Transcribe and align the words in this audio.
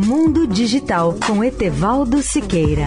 Mundo 0.00 0.46
Digital 0.46 1.18
com 1.26 1.42
Etevaldo 1.42 2.22
Siqueira. 2.22 2.86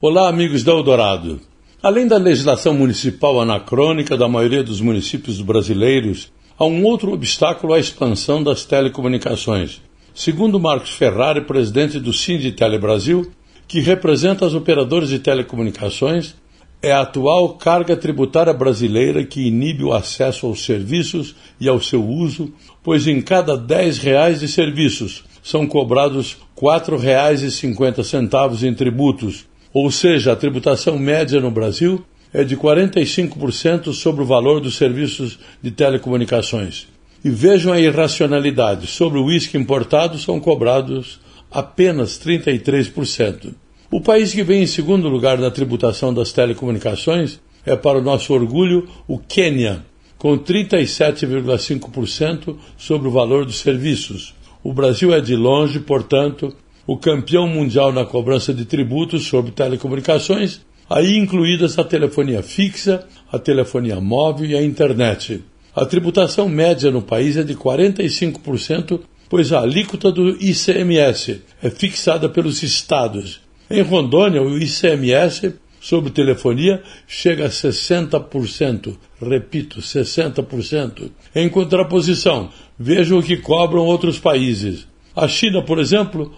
Olá, 0.00 0.28
amigos 0.28 0.64
da 0.64 0.72
Eldorado. 0.72 1.40
Além 1.80 2.08
da 2.08 2.16
legislação 2.16 2.74
municipal 2.74 3.40
anacrônica 3.40 4.16
da 4.16 4.28
maioria 4.28 4.64
dos 4.64 4.80
municípios 4.80 5.40
brasileiros, 5.40 6.32
há 6.58 6.64
um 6.64 6.82
outro 6.82 7.12
obstáculo 7.12 7.74
à 7.74 7.78
expansão 7.78 8.42
das 8.42 8.64
telecomunicações. 8.64 9.80
Segundo 10.12 10.58
Marcos 10.58 10.90
Ferrari, 10.90 11.42
presidente 11.42 12.00
do 12.00 12.12
Sinditele 12.12 12.76
Brasil, 12.76 13.30
que 13.68 13.78
representa 13.78 14.44
as 14.44 14.52
operadoras 14.52 15.10
de 15.10 15.20
telecomunicações, 15.20 16.34
é 16.80 16.92
a 16.92 17.00
atual 17.00 17.54
carga 17.54 17.96
tributária 17.96 18.52
brasileira 18.52 19.24
que 19.24 19.46
inibe 19.46 19.84
o 19.84 19.92
acesso 19.92 20.46
aos 20.46 20.64
serviços 20.64 21.34
e 21.60 21.68
ao 21.68 21.80
seu 21.80 22.04
uso, 22.04 22.52
pois 22.82 23.06
em 23.06 23.20
cada 23.20 23.56
10 23.56 23.98
reais 23.98 24.40
de 24.40 24.48
serviços 24.48 25.24
são 25.42 25.66
cobrados 25.66 26.36
R$ 26.56 26.62
4,50 26.62 28.62
em 28.62 28.74
tributos, 28.74 29.46
ou 29.72 29.90
seja, 29.90 30.32
a 30.32 30.36
tributação 30.36 30.98
média 30.98 31.40
no 31.40 31.50
Brasil 31.50 32.04
é 32.32 32.44
de 32.44 32.56
45% 32.56 33.92
sobre 33.92 34.22
o 34.22 34.26
valor 34.26 34.60
dos 34.60 34.76
serviços 34.76 35.38
de 35.62 35.70
telecomunicações. 35.70 36.86
E 37.24 37.30
vejam 37.30 37.72
a 37.72 37.80
irracionalidade: 37.80 38.86
sobre 38.86 39.18
o 39.18 39.24
uísque 39.24 39.58
importado 39.58 40.18
são 40.18 40.38
cobrados 40.38 41.20
apenas 41.50 42.18
33%. 42.18 43.54
O 43.90 44.02
país 44.02 44.34
que 44.34 44.42
vem 44.42 44.64
em 44.64 44.66
segundo 44.66 45.08
lugar 45.08 45.38
na 45.38 45.50
tributação 45.50 46.12
das 46.12 46.30
telecomunicações 46.30 47.40
é, 47.64 47.74
para 47.74 47.98
o 47.98 48.02
nosso 48.02 48.34
orgulho, 48.34 48.86
o 49.06 49.18
Quênia, 49.18 49.82
com 50.18 50.38
37,5% 50.38 52.54
sobre 52.76 53.08
o 53.08 53.10
valor 53.10 53.46
dos 53.46 53.60
serviços. 53.60 54.34
O 54.62 54.74
Brasil 54.74 55.14
é 55.14 55.22
de 55.22 55.34
longe, 55.34 55.80
portanto, 55.80 56.54
o 56.86 56.98
campeão 56.98 57.48
mundial 57.48 57.90
na 57.90 58.04
cobrança 58.04 58.52
de 58.52 58.66
tributos 58.66 59.26
sobre 59.26 59.52
telecomunicações, 59.52 60.60
aí 60.90 61.16
incluídas 61.16 61.78
a 61.78 61.84
telefonia 61.84 62.42
fixa, 62.42 63.06
a 63.32 63.38
telefonia 63.38 63.98
móvel 64.02 64.50
e 64.50 64.54
a 64.54 64.62
internet. 64.62 65.42
A 65.74 65.86
tributação 65.86 66.46
média 66.46 66.90
no 66.90 67.00
país 67.00 67.38
é 67.38 67.42
de 67.42 67.54
45%, 67.54 69.00
pois 69.30 69.50
a 69.50 69.62
alíquota 69.62 70.12
do 70.12 70.36
ICMS 70.42 71.40
é 71.62 71.70
fixada 71.70 72.28
pelos 72.28 72.62
estados 72.62 73.47
em 73.70 73.82
Rondônia, 73.82 74.42
o 74.42 74.58
ICMS 74.58 75.54
sobre 75.80 76.10
telefonia 76.10 76.82
chega 77.06 77.46
a 77.46 77.48
60%. 77.48 78.96
Repito, 79.20 79.80
60%. 79.80 81.10
Em 81.34 81.48
contraposição, 81.48 82.50
vejam 82.78 83.18
o 83.18 83.22
que 83.22 83.36
cobram 83.36 83.84
outros 83.84 84.18
países. 84.18 84.86
A 85.14 85.28
China, 85.28 85.62
por 85.62 85.78
exemplo, 85.78 86.32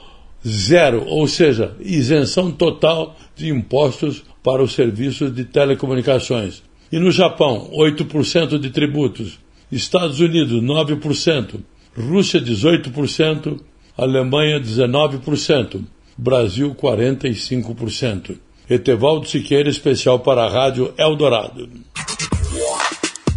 zero, 0.47 1.05
ou 1.06 1.27
seja, 1.27 1.77
isenção 1.81 2.51
total 2.51 3.17
de 3.36 3.48
impostos 3.48 4.25
para 4.42 4.62
os 4.62 4.73
serviços 4.73 5.34
de 5.34 5.45
telecomunicações. 5.45 6.62
E 6.91 6.98
no 6.98 7.11
Japão, 7.11 7.70
8% 7.73 8.58
de 8.58 8.70
tributos. 8.70 9.39
Estados 9.70 10.19
Unidos, 10.19 10.61
9%. 10.62 11.61
Rússia, 11.97 12.41
18%. 12.41 13.61
Alemanha, 13.97 14.58
19%. 14.58 15.84
Brasil 16.23 16.75
45%. 16.75 18.37
Etevaldo 18.69 19.27
Siqueira, 19.27 19.71
especial 19.71 20.21
para 20.21 20.45
a 20.45 20.51
Rádio 20.51 20.93
Eldorado. 20.99 21.67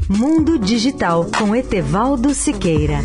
Mundo 0.09 0.59
Digital 0.59 1.25
com 1.37 1.55
Etevaldo 1.55 2.33
Siqueira. 2.33 2.99